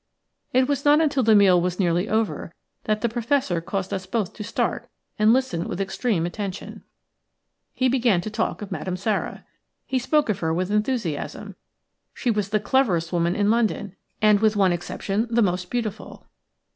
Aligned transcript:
It 0.51 0.67
was 0.67 0.83
not 0.83 0.99
until 0.99 1.21
the 1.21 1.35
meal 1.35 1.61
was 1.61 1.79
nearly 1.79 2.09
over 2.09 2.55
that 2.85 3.01
the 3.01 3.07
Professor 3.07 3.61
caused 3.61 3.93
us 3.93 4.07
both 4.07 4.33
to 4.33 4.43
start, 4.43 4.89
and 5.19 5.31
listen 5.31 5.67
with 5.69 5.79
extreme 5.79 6.25
attention. 6.25 6.81
He 7.75 7.87
began 7.87 8.19
to 8.21 8.31
talk 8.31 8.63
of 8.63 8.71
Madame 8.71 8.97
Sara. 8.97 9.45
He 9.85 9.99
spoke 9.99 10.27
of 10.27 10.39
her 10.39 10.51
with 10.51 10.71
enthusiasm. 10.71 11.55
She 12.15 12.31
was 12.31 12.49
the 12.49 12.59
cleverest 12.59 13.13
woman 13.13 13.35
in 13.35 13.51
London, 13.51 13.95
and, 14.23 14.39
with 14.39 14.55
one 14.55 14.71
exception, 14.73 15.27
the 15.29 15.43
most 15.43 15.69
beautiful. 15.69 16.25